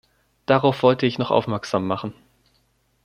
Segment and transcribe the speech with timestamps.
[0.47, 2.15] Darauf wollte ich noch aufmerksam machen.